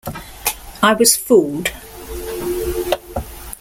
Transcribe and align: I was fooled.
I 0.81 0.93
was 0.97 1.15
fooled. 1.15 1.69